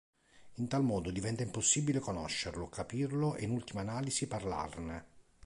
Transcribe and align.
In 0.55 0.67
tal 0.67 0.81
modo 0.83 1.11
diventava 1.11 1.43
impossibile 1.45 1.99
conoscerlo, 1.99 2.67
capirlo, 2.69 3.35
e 3.35 3.43
in 3.43 3.51
ultima 3.51 3.81
analisi 3.81 4.25
parlarne. 4.25 5.05